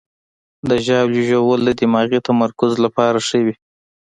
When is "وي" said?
3.45-3.55